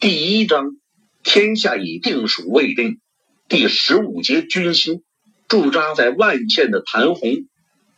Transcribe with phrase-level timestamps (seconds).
[0.00, 0.76] 第一章，
[1.24, 3.00] 天下已定属未定。
[3.48, 5.02] 第十五节，军心
[5.48, 7.48] 驻扎在万县的谭红，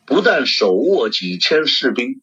[0.07, 2.23] 不但手握几千士兵，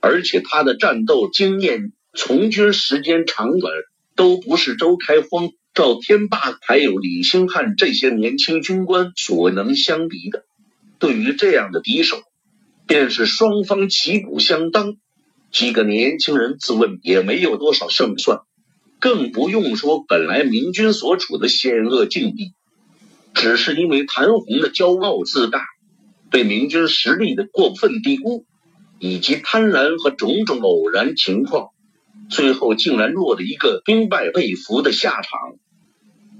[0.00, 3.72] 而且他的战斗经验、从军时间长短，
[4.14, 10.44] 都不是周开荒、赵天霸还有李兴汉这些年轻军官所能相比的。
[11.00, 12.22] 对于这样的敌手，
[12.86, 14.94] 便是双方旗鼓相当，
[15.50, 18.42] 几个年轻人自问也没有多少胜算。
[18.98, 22.54] 更不用说本来明军所处的险恶境地，
[23.34, 25.62] 只是因为谭红的骄傲自大，
[26.30, 28.46] 对明军实力的过分低估，
[28.98, 31.68] 以及贪婪和种种偶然情况，
[32.30, 35.38] 最后竟然落得一个兵败被俘的下场。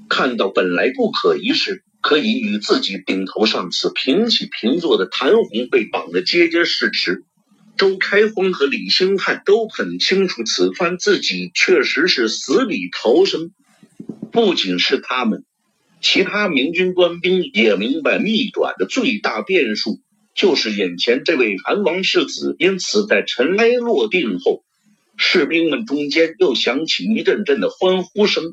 [0.09, 7.26] 看到本来不可一世、可以与自己顶头上司平起平坐的谭红被绑得结结实实。
[7.77, 13.51] 周开荒和李兴汉都很清楚，此番自己确实是死里逃生。
[14.33, 15.45] 不仅是他们，
[16.01, 20.01] 其他明军官兵也明白逆转的最大变数
[20.35, 22.57] 就是眼前这位韩王世子。
[22.59, 24.65] 因此，在尘埃落定后，
[25.17, 28.45] 士兵们中间又响起一阵阵的欢呼声。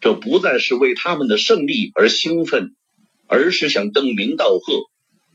[0.00, 2.74] 这不再是为他们的胜利而兴奋，
[3.26, 4.82] 而是向邓明道贺。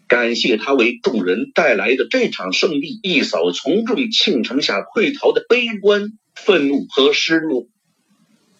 [0.09, 7.67] 感谢他为众人带来的这场胜利，一扫从众庆城下溃逃的悲观、愤怒和失落。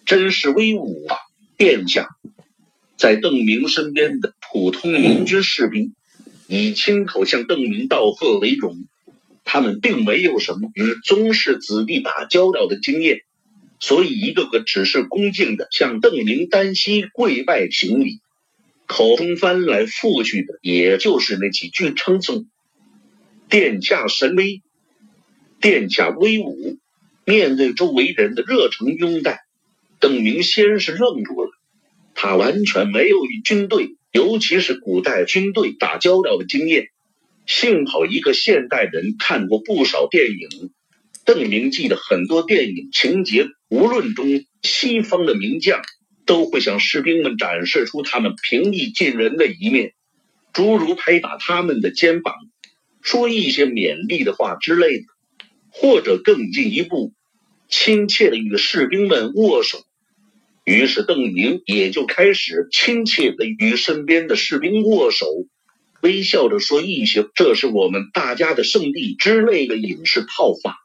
[0.06, 1.18] 真是威武啊，
[1.58, 2.08] 殿下！
[2.98, 5.94] 在邓明身边的普通明军士兵，
[6.48, 8.76] 以亲口向邓明道贺为荣。
[9.44, 13.22] 他们并没有什么与宗室子弟打交道的经验，
[13.80, 18.20] 所以一个个只是恭敬的向邓明单膝跪拜行礼。
[18.90, 22.48] 口中翻来覆去的，也就是那几句称颂。
[23.48, 24.64] 殿下神威，
[25.62, 26.80] 殿下威武。
[27.24, 29.42] 面对周围人的热诚拥戴，
[30.00, 31.52] 邓明先是愣住了。
[32.16, 36.88] 他完全没有与军队，尤其是古代军队打交道的经验。
[37.46, 40.72] 幸好一个现代人看过不少电影，
[41.26, 44.26] 邓明记得很多电影情节，无论中
[44.64, 45.80] 西方的名将。
[46.30, 49.94] 都会向士兵们展示出他们平易近人的一面，
[50.54, 52.36] 诸如拍打他们的肩膀，
[53.02, 55.06] 说一些勉励的话之类的，
[55.72, 57.14] 或者更进一步，
[57.68, 59.80] 亲切的与士兵们握手。
[60.66, 65.26] 于是邓明也就开始亲切的与身边的士兵握手，
[66.00, 70.76] 微笑着说一些“这是我们大家的胜利”之类的影视套话。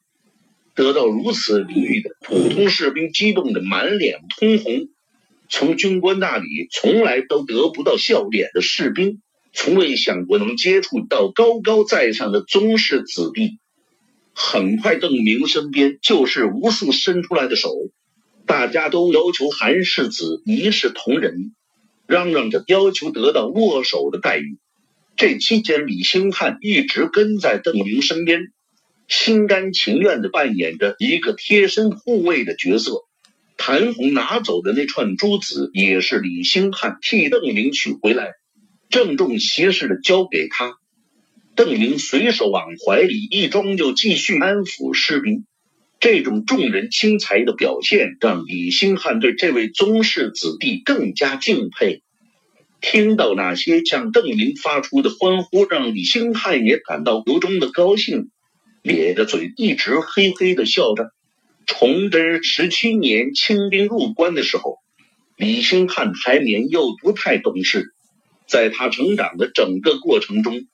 [0.75, 4.89] 得到如此礼遇的普通士兵激动的满脸通红。
[5.49, 9.21] 从军官那里从来都得不到笑脸的士兵，
[9.53, 13.59] 从未想过能接触到高高在上的宗室子弟。
[14.33, 17.71] 很快，邓明身边就是无数伸出来的手，
[18.47, 21.55] 大家都要求韩世子一视同仁，
[22.09, 24.59] 嚷嚷着要求得到握手的待遇。
[25.17, 28.49] 这期间，李兴汉一直跟在邓明身边，
[29.07, 33.05] 心甘情愿地扮演着一个贴身护卫的角色。
[33.57, 38.33] 谭红拿走的那串珠子，也是李兴汉替邓明取回来，
[38.91, 40.75] 郑重其事的交给他。
[41.55, 45.45] 邓明随手往怀里一装，就继续安抚士兵。
[46.01, 52.03] 这种众人轻才的表现，让李兴汉对这位宗室子弟更加敬佩。
[52.81, 58.29] 听到那些向邓明发出的欢呼，让李兴汉也感到由衷的高兴，
[58.83, 61.14] 咧着嘴一直嘿嘿的笑着。
[61.67, 64.79] 崇祯十七年清兵入关的时候，
[65.37, 67.95] 李兴汉还年幼，不太懂事。
[68.47, 70.67] 在他成长的整个过程中，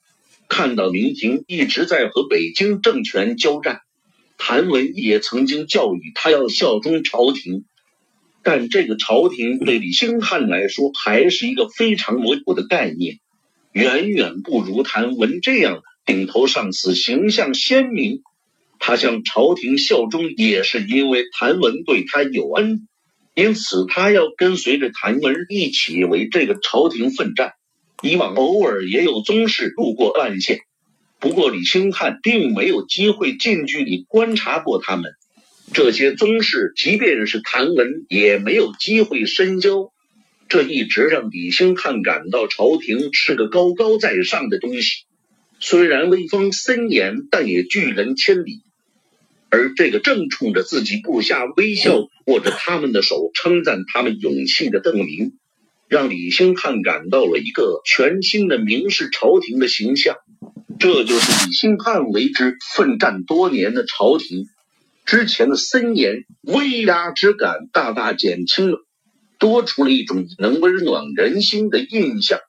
[0.49, 3.79] 看到明廷一直在和北京政权交战，
[4.37, 7.63] 谭文也曾经教育他要效忠朝廷。
[8.43, 13.19] 但这个朝廷对李兴汉来说，还是一个非常模糊的概念，
[13.71, 18.21] 远远不如谭文这样的顶头上司形象鲜明。
[18.83, 22.87] 他向朝廷效忠，也是因为谭文对他有恩，
[23.35, 27.53] 因此他要跟随着谭文一起为这个朝廷奋战。
[28.01, 30.61] 以往偶尔也有宗室路过万县，
[31.19, 35.11] 不过李兴汉并没有机会近距离观察过他们。
[35.71, 39.93] 这些宗室，即便是谭文，也没有机会深交。
[40.49, 45.05] 这一直让李兴汉感到朝廷是个高高在上的东西，
[45.59, 48.63] 虽然威风森严，但也拒人千里。
[49.51, 55.33] 而这个正冲着自己部下微笑，握着他们的手，称赞他们勇气的邓明，
[55.89, 60.15] 让李兴汉感到了一个全新的明示朝廷的形象。
[60.79, 64.45] 这就是李兴汉为之奋战多年的朝廷。
[65.05, 68.77] 之前的森严威压之感大大减轻了，
[69.37, 72.39] 多出了一种能温暖人心的印象。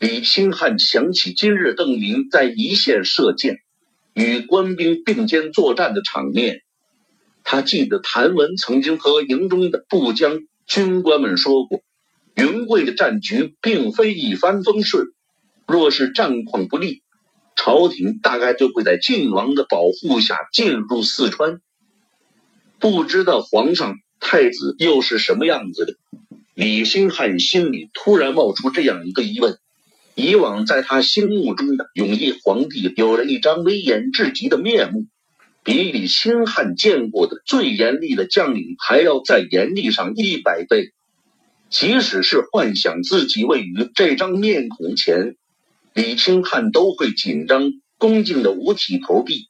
[0.00, 3.58] 李兴汉想起今日邓明在一线射箭，
[4.22, 6.60] 与官兵并肩作战的场面，
[7.42, 11.80] 他记得谭文曾经和营中的部将军官们说过，
[12.36, 15.06] 云贵的战局并非一帆风顺，
[15.66, 17.02] 若是战况不利。
[17.56, 21.60] 朝廷大概就会在晋王的保护下进入四川，
[22.78, 25.94] 不知道皇上、太子又是什么样子的。
[26.54, 29.58] 李兴汉心里突然冒出这样一个疑问：
[30.14, 35.06] 以往在他心目中的永历皇帝，有着一张威严至极的面目，
[35.64, 40.92] 比李兴汉见过的最严厉的将领还要再严厉上一百倍。
[41.70, 45.36] 即使是幻想自己位于这张面孔前。
[45.94, 49.48] 李清汉都会紧张恭敬的五体投地，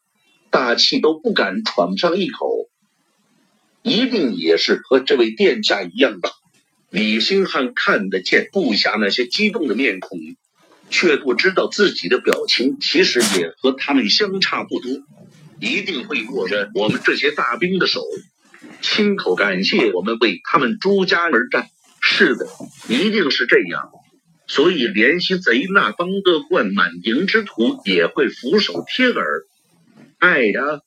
[0.50, 2.68] 大气都不敢喘上一口。
[3.82, 6.30] 一定也是和这位殿下一样吧？
[6.90, 10.18] 李兴汉看得见部下那些激动的面孔，
[10.92, 14.92] 却不知道自己的表情其实也和他们相差不多。
[15.58, 18.02] 一定会握着我们这些大兵的手，
[18.80, 21.66] 亲口感谢我们为他们朱家而战。
[22.00, 22.46] 是的，
[22.88, 23.90] 一定是这样。
[24.48, 29.44] 所以，怜惜贼那帮恶贯满盈之徒也会俯首帖耳。
[30.18, 30.80] 哎呀，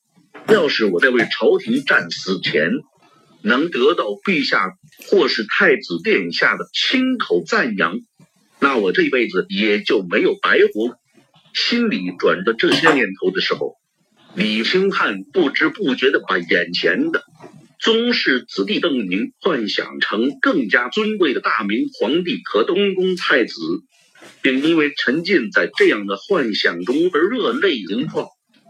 [0.49, 2.69] 要是我在为朝廷战死前，
[3.41, 4.73] 能得到陛下
[5.09, 7.95] 或是太子殿下的亲口赞扬，
[8.65, 10.97] 那我这一辈子也就没有白活。
[11.53, 13.75] 心里转着这些念头的时候，
[14.35, 17.23] 李兴汉不知不觉的把眼前的。
[17.79, 23.53] 宗室子弟邓明幻想成更加尊贵的大明皇帝和东宫太子，
[24.41, 28.25] 并因为沉浸在这样的幻想中而热泪盈眶。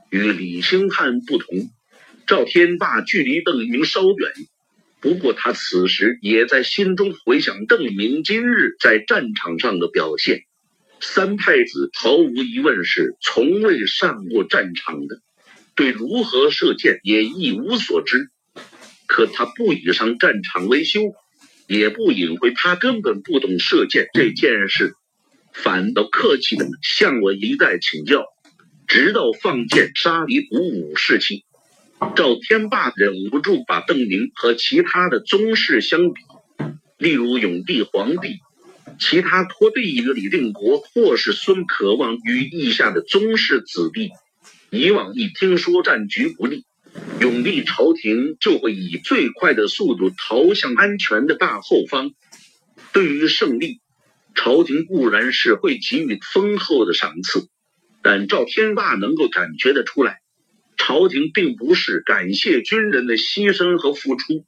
[0.10, 1.70] 与李兴汉不同，
[2.28, 4.34] 赵天霸距离邓明稍远，
[5.06, 10.46] 不过他此时也在心中回想邓明今日在战场上的表现。
[11.00, 15.22] 三太子毫无疑问是从未上过战场的，
[15.76, 18.32] 对如何射箭也一无所知。
[19.06, 21.02] 可他不以上战场为羞，
[21.68, 24.96] 也不隐晦他根本不懂射箭这件事，
[25.54, 28.26] 反倒客气的向我一再请教，
[28.88, 31.46] 直到放箭杀敌鼓舞士气。
[32.16, 36.22] 赵天霸忍不住把邓明和其他的宗室相比，
[36.98, 38.40] 例如永帝皇帝、
[39.00, 44.12] 其他托帝的李定国或是孙可望与意下的宗室子弟，
[44.70, 46.66] 以往一听说战局不利。
[47.20, 52.12] 永历朝廷就会以最快的速度逃向安全的大后方。
[52.94, 53.80] 对于胜利，
[54.34, 57.48] 朝廷固然是会给予丰厚的赏赐，
[58.02, 60.20] 但赵天霸能够感觉得出来，
[60.78, 64.46] 朝廷并不是感谢军人的牺牲和付出，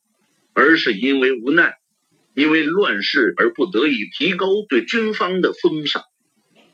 [0.54, 1.76] 而是因为无奈，
[2.34, 6.04] 因为乱世而不得已提高对军方的封赏。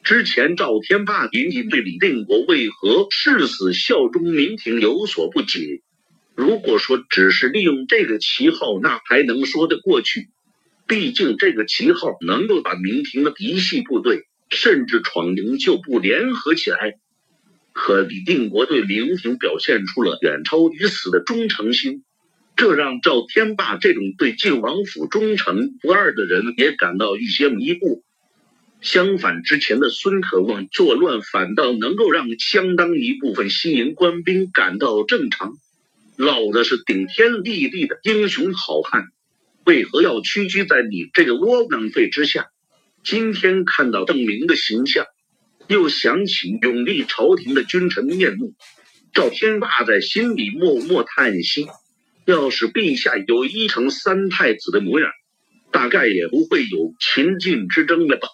[0.03, 5.81] 之前赵天霸隐隐对李定国为何誓死效忠明廷有所不解。
[6.35, 10.29] 如果说只是利用这个旗号，那还能说得过去。
[10.87, 16.95] 毕竟这个旗号能够把明廷的嫡系部队甚至闯营救部联合起来。
[17.73, 22.03] 可李定国对明廷表现出了远超于死的忠诚心，
[22.55, 28.01] 这让赵天霸这种对晋王府忠诚不二的人也感到一些迷惑。
[28.79, 35.53] 相反，之前的孙可望作乱，反倒能够让相当一部分西营官兵感到正常。
[36.15, 39.05] 老子是顶天立地的英雄好汉，
[39.65, 42.49] 为何要屈居在你这个窝囊废之下？
[43.03, 45.05] 今天看到邓明的形象，
[45.67, 48.53] 又想起永历朝廷的君臣面目，
[49.13, 51.67] 赵天霸在心里默默叹息：
[52.25, 55.09] 要是陛下有一成三太子的模样，
[55.71, 58.27] 大概也不会有秦晋之争了吧？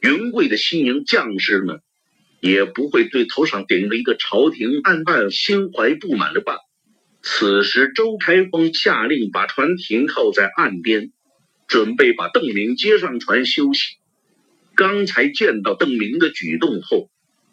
[0.00, 1.80] 云贵的西营将士们
[2.40, 6.58] 也不会对头上顶着一个朝廷暗暗心怀不满了吧？
[7.22, 11.10] 此时，周开荒下令把船停靠在岸边，
[11.66, 13.96] 准备把邓明接上船休息。
[14.76, 17.08] 刚才见到邓明的举动后，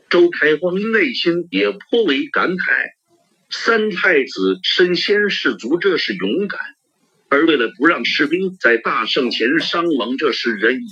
[0.09, 2.73] 周开荒内心也颇为感慨：
[3.49, 6.59] 三太子身先士卒，这是勇敢；
[7.29, 10.87] 而为了不让士兵在大胜前伤亡，这是仁义。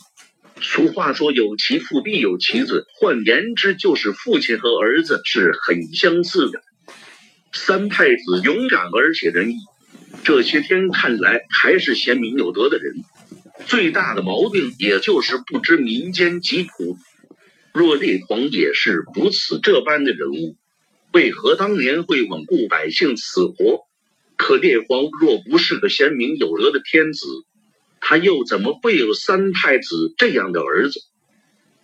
[0.62, 6.62] 俗话说：“有其父必有其子。”换言之，就是父亲和儿子是很相似的。
[7.52, 9.56] 三太子勇敢而且仁义，
[10.24, 12.96] 这些天看来还是贤明有德的人。
[13.68, 16.98] 最大的毛病也就是不知民间疾苦。
[17.74, 20.58] 若烈皇也是如此这般的人物，
[21.14, 23.88] 为何当年会罔顾百姓死活？
[24.36, 27.28] 可列皇若不是个贤明有德的天子，
[28.00, 31.00] 他又怎么会有三太子这样的儿子？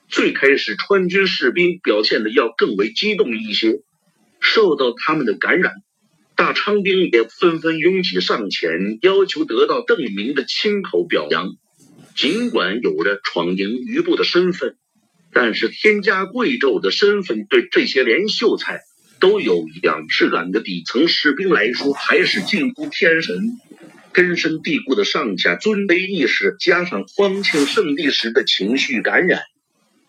[0.09, 3.81] 最开始，川军士兵表现的要更为激动一些，
[4.39, 5.73] 受到他们的感染，
[6.35, 11.55] 大昌兵也纷纷拥挤上前，要求得到邓明的亲口表扬。
[12.17, 14.75] 尽管有着闯营余部的身份，
[15.31, 18.81] 但是天加贵胄的身份，对这些连秀才。
[19.19, 23.35] 都有仰视感的底层士兵来说，还是近乎天神，
[24.11, 29.41] 根深蒂固的上下尊卑意识，加上欢庆圣地时的情绪感染，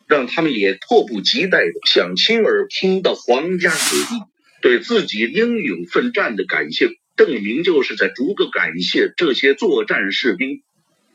[0.07, 4.23] 让他们也迫不及待的想亲耳听到皇家子弟
[4.61, 6.91] 对自己英勇奋战的感谢。
[7.17, 10.61] 邓明就是在逐个感谢这些作战士兵，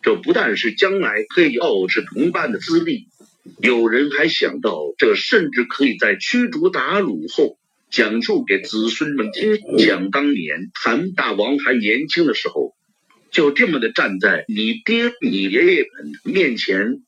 [0.04, 3.08] 这不但是将来可以傲视同伴的资历，
[3.60, 7.58] 有人还想到，这甚至可以在驱逐鞑虏后。
[7.90, 9.60] 讲述给子孙们听。
[9.78, 12.74] 想当年，韩大王还年轻的时候，
[13.30, 15.86] 就这么的站在你爹、你爷爷
[16.24, 17.04] 面前，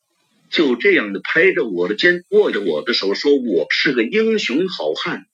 [0.51, 5.25] 就这样的拍着我的肩，握着我的手，说我是个英雄好汉。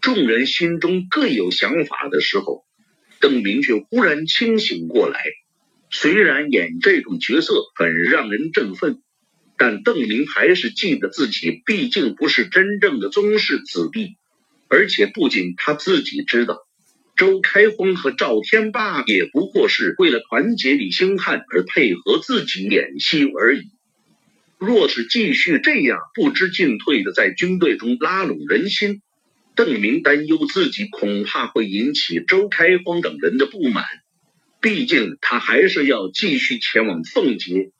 [0.00, 2.64] 众人心中各有想法的时候，
[3.20, 5.22] 邓明却忽然清醒过来。
[5.98, 9.00] 虽然演这种角色很让人振奋，
[9.56, 14.18] 但邓明还是记得自己毕竟不是真正的宗室子弟。
[14.68, 16.58] 而且不仅他自己知道，
[17.16, 23.70] 周开荒和赵天霸也不过是为了团结李兴汉而配合自己演戏而已。
[24.58, 29.00] 若是继续这样不知进退的在军队中拉拢人心，
[29.54, 33.82] 邓明担忧自己恐怕会引起周开荒等人的不满。
[34.66, 37.70] 毕竟他还是要继续前往奉节，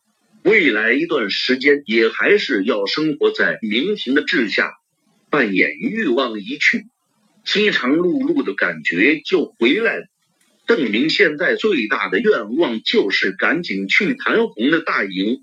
[0.45, 4.71] 未来一段时间也还是要生活在明廷的治下。
[5.29, 6.85] 扮演欲望一去，
[7.45, 10.07] 饥肠辘辘的感觉就回来了。
[10.65, 15.41] 邓明现在最大的愿望就是赶紧去谭红的大营。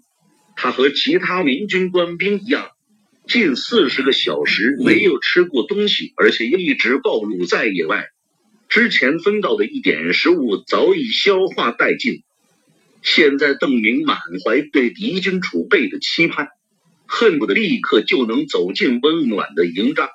[0.56, 2.70] 他和其他明军官兵一样，
[3.28, 8.06] 近四十个小时没有吃过东西，而且一直暴露在野外。
[8.74, 12.24] 之前分到的一点食物早已消化殆尽。
[13.04, 16.48] 现在邓明满怀对敌军储备的期盼。
[17.06, 20.10] 恨不得立刻就能走进温暖的营帐。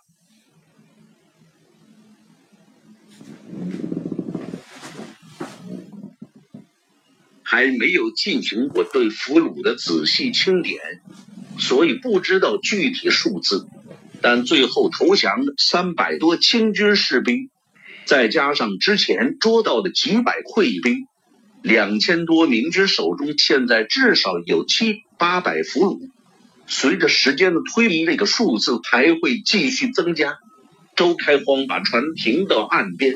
[7.44, 10.80] 还没有进行过对俘虏的仔细清点，
[11.60, 13.68] 所以不知道具体数字。
[14.20, 17.50] 但最后投降的三百多清军士兵，
[18.08, 21.06] 再加上之前捉到的几百溃兵，
[21.60, 26.00] 两千多明军手中现在至少有七八百俘虏。
[26.66, 30.38] 随着时间的推移，这个数字还会继续增加。
[30.96, 33.12] 周开荒把船停到岸边，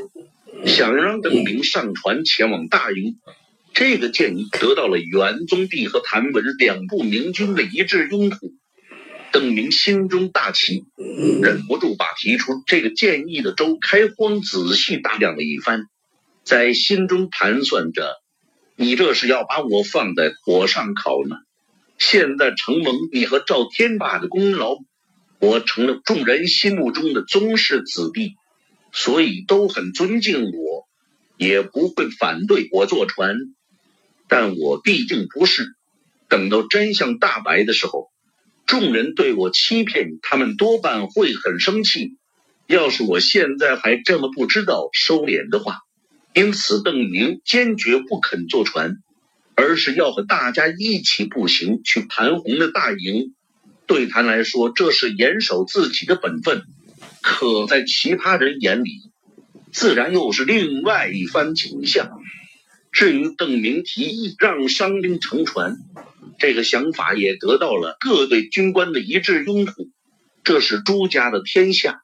[0.67, 3.17] 想让邓明上船前往大营。
[3.73, 8.53] 这个建议得到了元宗帝和谭文两部明军的一致拥护。
[9.33, 10.85] 邓明心中大奇，
[11.41, 15.87] 忍不住把提出这个建议的周开荒仔细打量了一番，
[16.45, 18.17] 在心中盘算着：
[18.77, 21.37] 你这是要把我放在火上烤呢？
[21.97, 24.77] 现在承蒙你和赵天霸的功劳，
[25.41, 28.35] 我成了众人心目中的宗室子弟，
[28.93, 30.87] 所以都很尊敬我，
[31.39, 33.37] 也不会反对我坐船。
[34.29, 35.65] 但我毕竟不是。
[36.29, 38.12] 等到真相大白的时候，
[38.73, 42.17] 众人对我欺骗，他们多半会很生气。
[42.67, 45.81] 要是我现在还这么不知道收敛的话，
[46.33, 48.97] 因此邓明坚决不肯坐船。
[49.55, 53.35] 而是要和大家一起步行去盘红的大营，
[53.87, 56.63] 对他来说这是严守自己的本分。
[57.21, 59.03] 可在其他人眼里，
[59.71, 62.09] 自然又是另外一番景象。
[62.91, 65.77] 至于邓明提议让伤兵乘船，
[66.39, 69.91] 这个想法也得到了各队军官的一致拥护。
[70.45, 72.03] 这是朱家的天下，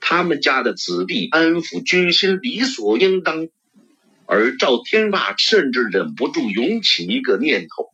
[0.00, 3.48] 他们家的子弟安抚军心理所应当。
[4.26, 7.90] 而赵天霸甚至忍不住涌起一个念头：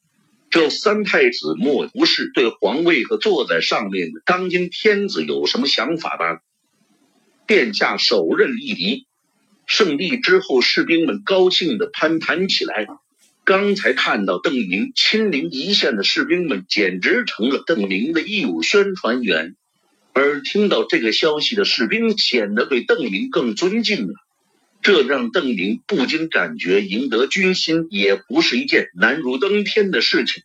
[0.49, 6.41] 这三太子莫不是对皇位和坐在上面的当今天子有什么想法吧？
[7.47, 9.07] 殿下手刃一敌，
[9.67, 12.87] 胜利之后，士兵们高兴地攀谈起来。
[13.53, 19.57] 刚才看到邓明亲临一线的士兵们，简直成了邓明的义务宣传员；
[20.15, 24.15] 而听到这个消息的士兵，显得对邓明更尊敬了。
[24.81, 30.43] 这让邓明不禁感觉，赢得军心也不是一件难如登天的事情。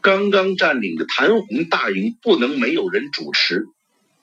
[0.00, 3.66] 刚刚占领的谭红大营不能没有人主持，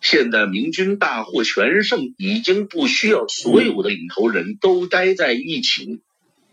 [0.01, 5.99] 现在明军大获全胜，已经不需要所有的领头人都待在一起。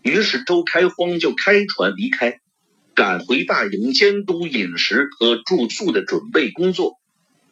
[0.05, 2.39] 于是周开荒就开船离开，
[2.95, 6.99] 赶回大营监督饮食和住宿的准备工作。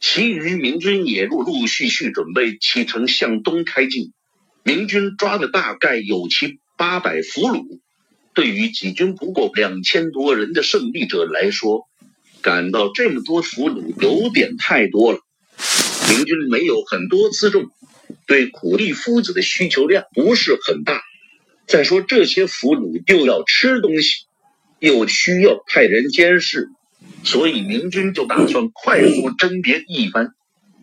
[0.01, 4.13] 其余明军也陆陆续续准备启程向东开进。
[4.65, 7.81] 明军抓的大概有七八百俘虏，
[8.35, 11.89] 对于几军不过两千多人的胜利者来说，
[12.43, 15.21] 感到这么多俘虏有点太多了。
[16.11, 17.71] 明军没有很多辎重，
[18.27, 21.01] 对苦力夫子的需求量不是很大。
[21.73, 24.27] 再说这些俘虏又要吃东西，
[24.79, 26.69] 又需要派人监视，
[27.25, 30.35] 所以明军就打算快速甄别一番，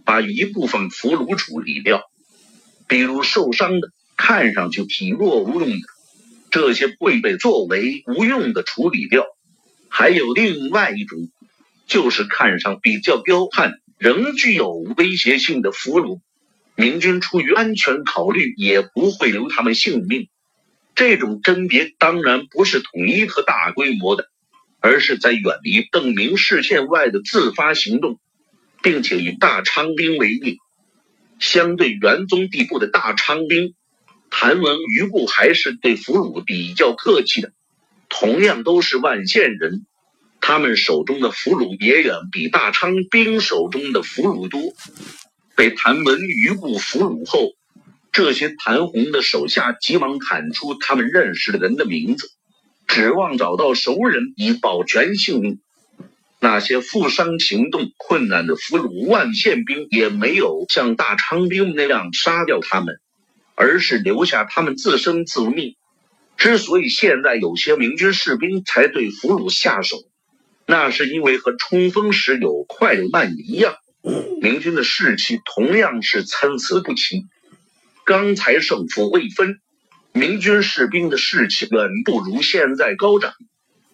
[0.03, 2.01] 把一部分俘虏处理掉。
[2.87, 5.87] 比如受伤的、看上去体弱无用的，
[6.49, 9.27] 这些会被作为无用的处理掉。
[9.89, 11.19] 还有另外一种，
[11.85, 13.73] 就是看上比较彪悍。
[13.99, 16.19] 仍具有威胁性的俘虏，
[16.75, 20.29] 明军出于安全考虑，也不会留他们性命。
[20.99, 24.29] 这种甄别当然不是统一和大规模的，
[24.81, 28.19] 而是在远离邓明视线外的自发行动，
[28.83, 30.57] 并且以大昌兵为例。
[31.39, 33.75] 相对元宗地部的大昌兵，
[34.29, 37.53] 谭文余部还是对俘虏比较客气的，
[38.09, 39.85] 同样都是万县人。
[40.41, 44.59] 他们手中的俘虏也远比大昌兵手中的俘虏多。
[45.55, 47.53] 被谭文余部俘虏后，
[48.11, 52.29] 这些谭红的手下急忙喊出他们认识的人的名字，
[52.87, 55.59] 指望找到熟人以保全性命。
[56.41, 62.95] 那些负伤行动困难的俘虏万县兵也没有像大昌兵那样杀掉他们，
[63.55, 65.75] 而是留下他们自生自灭。
[66.37, 69.97] 之所以现在有些明军士兵才对俘虏下手，
[70.65, 73.75] 那是因为和冲锋时有快有慢一样，
[74.41, 77.25] 明军的士气同样是参差不齐。
[78.09, 79.59] 刚才胜负未分，
[80.13, 83.33] 明军士兵的士气远不如现在高涨。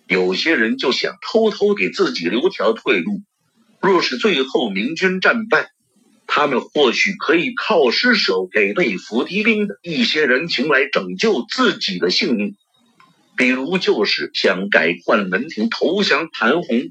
[0.07, 3.19] 有些人就想偷偷给自己留条退路，
[3.81, 5.67] 若是最后明军战败，
[6.27, 12.55] 他们或许可以靠施舍给被俘敌兵的一些人情来拯救自己的性命。
[13.35, 16.83] 比如，就是想改换门庭投降谭红，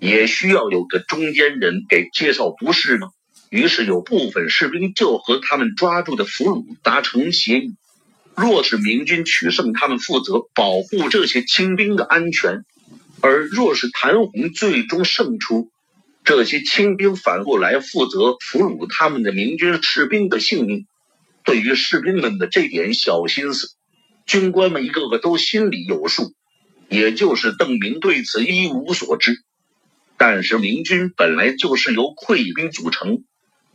[0.00, 3.08] 也需要有个中间人给介绍，不是吗？
[3.54, 7.76] 于是有部分士兵就和他们抓住的俘虏达成协议：
[8.34, 12.64] 若是明军取胜，他们负责保护这些清兵的安全；
[13.20, 15.70] 而若是谭红最终胜出，
[16.24, 20.88] 这些清兵反过来负责俘虏他们的明军士兵的性命。
[21.44, 23.68] 对于士兵们的这点小心思。
[24.26, 26.32] 军官们一个个都心里有数，
[26.88, 29.44] 也就是邓明对此一无所知。
[30.16, 33.22] 但是明军本来就是由溃兵组成，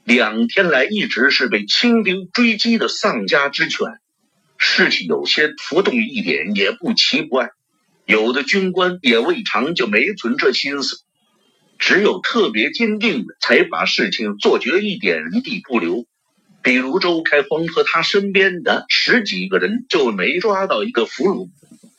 [0.09, 3.99] 两天来一直是被清兵追击的丧家之犬，
[4.57, 7.51] 士气有些浮动一点也不奇怪。
[8.07, 11.03] 有的军官也未尝就没存这心思，
[11.77, 16.07] 只有特别坚定的才把事情做绝一点一滴不留。
[16.63, 21.49] 比如周开荒和他身边的十几个人就没抓到一个俘虏，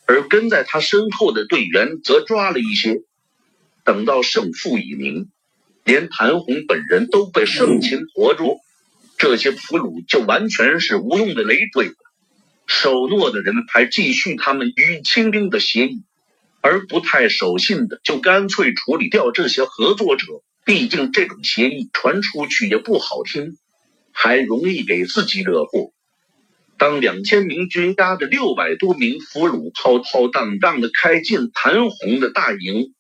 [0.04, 3.02] 而跟在他身后的队员则抓了一些。
[3.84, 5.28] 等到胜负已明，
[5.84, 8.58] 连谭红本人都被盛擒活捉，
[9.18, 11.94] 这些俘虏就完全是无用的累赘了。
[12.66, 16.02] 守诺的人还继续他们与清兵的协议，
[16.60, 20.26] 而不太守信的就干脆处理掉这些合作者。
[20.64, 23.56] 毕竟这种协议传出去也不好听。
[24.12, 25.92] 还容易给自己惹祸。
[26.76, 32.92] 当两千名军压着六百多名俘虏浩浩荡荡的开进谭红的大营，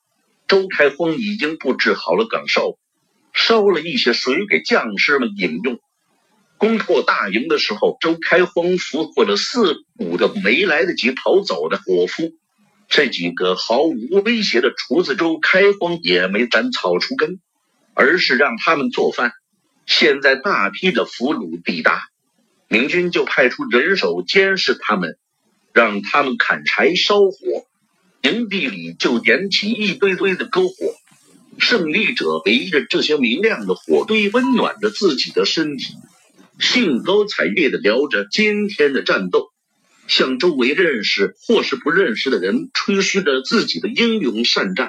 [0.50, 2.76] 周开荒已经布置好了岗哨，
[3.32, 5.78] 烧了一些水给将士们饮用。
[6.58, 12.32] 攻破大营的时候，周开荒俘获了四五个没来得及逃走的伙夫。
[12.88, 17.38] 这几个毫无威胁的厨子，周开荒也没斩草除根，
[17.94, 19.30] 而是让他们做饭。
[19.86, 22.08] 现在大批的俘虏抵达，
[22.66, 25.16] 明军就派出人手监视他们，
[25.72, 27.36] 让他们砍柴烧火，
[28.22, 30.74] 营地里就点起一堆堆的篝火。
[31.58, 35.94] 胜利者围着这些明亮的火堆，温暖着自己的身体，
[36.58, 39.50] 兴高采烈地聊着今天的战斗，
[40.08, 44.88] 向周围认识或是不认识的人吹嘘着自己的英勇善战。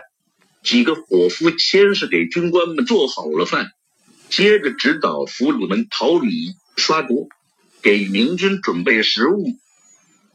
[0.64, 3.72] 几个伙夫先是给军官们做好了饭。
[4.30, 7.28] 接着指导俘虏们淘米、刷锅，
[7.82, 9.58] 给明军准备食物。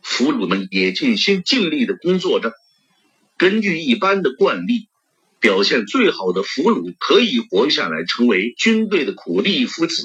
[0.02, 2.52] 俘虏们也尽心尽力的工作着。
[3.38, 4.88] 根据一般的惯例，
[5.40, 10.02] 表现最好的俘虏可以活下来，成为军队的苦力夫子。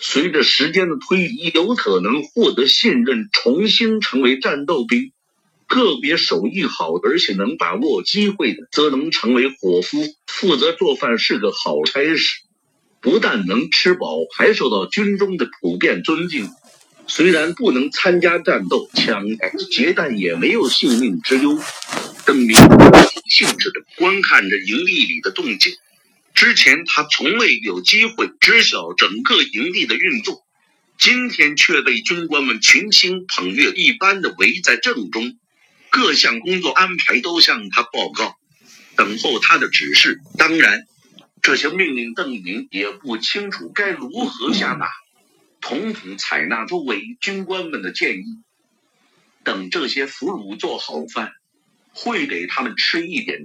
[0.00, 5.12] 随着时间的推移，有可能获得信任，重新成为战斗兵。
[5.66, 12.40] 个别手艺好而且能把握机会的，则能成为伙夫，负责做饭，是个好差事。
[13.00, 16.48] 不但能吃饱，还受到军中的普遍尊敬。
[17.10, 19.24] 虽然不能参加战斗，抢
[19.72, 21.58] 劫，但也没有性命之忧。
[22.26, 22.54] 邓明
[23.28, 25.72] 兴致的观看着营地里的动静。
[26.34, 30.44] 之前他从未有机会知晓整个营地的运作，
[30.98, 35.38] 今天却被军官们群星捧月一般的围在正中，
[35.90, 38.36] 各项工作安排都向他报告，
[38.96, 40.20] 等候他的指示。
[40.36, 40.84] 当然，
[41.40, 44.90] 这些命令邓明也不清楚该如何下达，
[45.60, 48.42] 统统采纳周围军官们的建议。
[49.44, 51.32] 等这些俘虏做好饭，
[51.92, 53.44] 会给他们吃一点？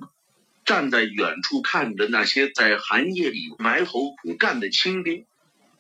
[0.66, 5.26] 站在远处看着那些在寒夜里埋头苦干的清兵，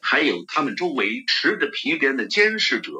[0.01, 2.91] 还有他们周围持着皮鞭的监视者，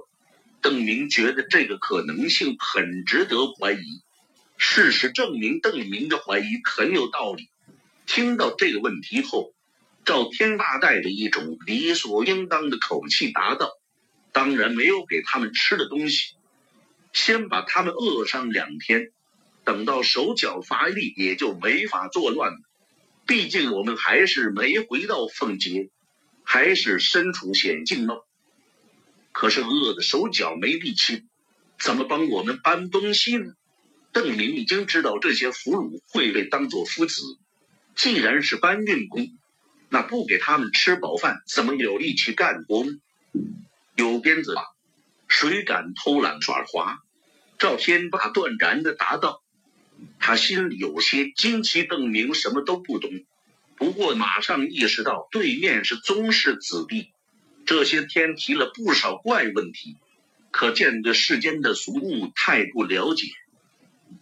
[0.62, 4.02] 邓明觉得这个可能性很值得怀疑。
[4.58, 7.50] 事实证明，邓明的怀疑很有道理。
[8.06, 9.53] 听到这个问题后，
[10.06, 13.72] 赵天霸带着一种理所应当的口气答道
[14.34, 16.36] ：“当然没有给他们吃的东西，
[17.14, 19.12] 先把他们饿上两天。”
[19.66, 22.58] 等到手脚乏力，也就没法作乱了。
[23.26, 25.90] 毕竟我们还是没回到凤节，
[26.44, 28.14] 还是身处险境呢。
[29.32, 31.24] 可是饿的手脚没力气，
[31.80, 33.54] 怎么帮我们搬东西呢？
[34.12, 37.22] 邓明已经知道这些俘虏会被当作夫子，
[37.96, 39.30] 既然是搬运工，
[39.94, 42.90] 那不给他们吃饱饭，怎么有力气干活呢？
[43.96, 44.64] 有鞭子吧？
[45.28, 46.98] 谁敢偷懒耍滑？
[47.60, 49.44] 赵天霸断然的答道。
[50.18, 53.12] 他心里有些惊奇，邓明什么都不懂，
[53.78, 57.12] 不过马上意识到对面是宗室子弟，
[57.68, 59.98] 这些天提了不少怪问题，
[60.50, 63.28] 可见这世间的俗物太不了解。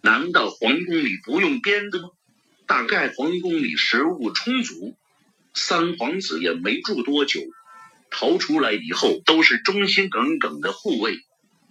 [0.02, 2.10] 难道皇宫里不用鞭子吗？
[2.66, 4.98] 大概皇宫里食物充足，
[5.54, 7.40] 三皇子也没住多久，
[8.10, 11.18] 逃出来以后都是忠心耿耿的护卫，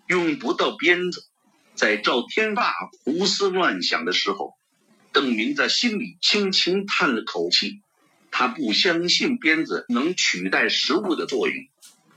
[0.08, 1.26] 用不到鞭子。
[1.74, 2.72] 在赵天霸
[3.04, 4.54] 胡思乱想的时候，
[5.12, 7.82] 邓明在心里轻轻叹了口气。
[8.30, 11.56] 他不相信鞭子能取代食物的作用，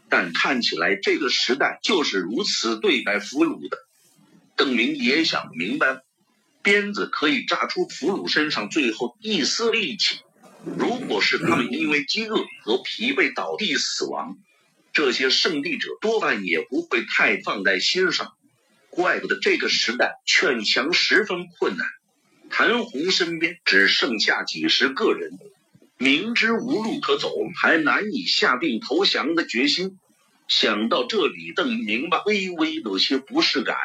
[0.09, 3.79] 但看起来这个时代就是如此对待俘虏的。
[4.55, 6.03] 邓明也想明白，
[6.63, 10.21] 鞭子可以炸出俘虏身上最后一丝力气。
[10.67, 14.39] 如果是他们因为饥饿和疲惫倒地死亡，
[14.93, 18.33] 这些圣地者多半也不会太放在心上。
[18.91, 21.87] 怪不得这个时代劝降十分困难。
[22.49, 25.39] 谭红身边只剩下几十个人，
[25.99, 29.99] 明知无路可走，还难以下定投降的决心。
[30.47, 33.77] 想到这里，邓明白微微有些不适感。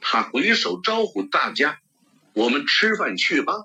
[0.00, 1.80] 他回首招呼大家
[2.34, 3.64] ：“我们吃饭去吧。”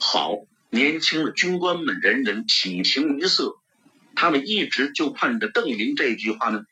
[0.00, 0.34] 好，
[0.70, 3.56] 年轻的军官们人人喜形于色，
[4.14, 6.64] 他们一直就盼着邓林这句话呢。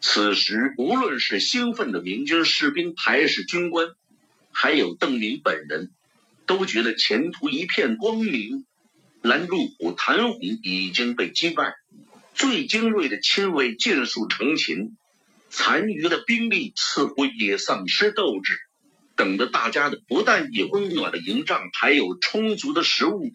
[0.00, 3.88] 此时，无论是兴奋的明军士兵，还是军官，
[4.50, 5.90] 还有邓林本人，
[6.44, 8.64] 都觉得前途一片光明。
[9.22, 11.74] 拦路虎谭红已经被击败，
[12.34, 14.96] 最精锐的亲卫尽数成擒，
[15.48, 18.58] 残余的兵力似乎也丧失斗志。
[19.16, 23.32] 等着大家的不但有温暖的营帐，还有充足的食物，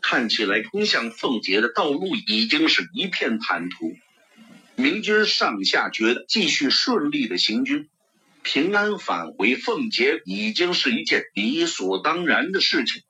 [0.00, 3.92] 看起来通向凤节的道路已经是一片坦途。
[4.74, 7.88] 明军上下觉得继续顺利的行军，
[8.42, 13.02] 平安返回奉节已经是一件理所当然的事情。